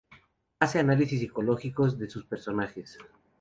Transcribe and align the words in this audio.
Hace 0.59 0.79
análisis 0.79 1.19
psicológicos 1.19 1.99
de 1.99 2.09
sus 2.09 2.25
personajes. 2.25 2.97